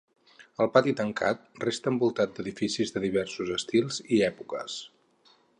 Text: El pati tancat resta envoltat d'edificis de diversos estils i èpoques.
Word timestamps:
El 0.63 0.69
pati 0.77 0.93
tancat 1.01 1.43
resta 1.65 1.93
envoltat 1.93 2.35
d'edificis 2.39 2.97
de 2.97 3.05
diversos 3.07 3.55
estils 3.61 4.03
i 4.19 4.23
èpoques. 4.33 4.83